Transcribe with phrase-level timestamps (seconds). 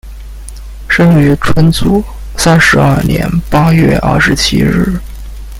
[0.87, 2.03] 生于纯祖
[2.35, 4.99] 三十二年八月二十七日。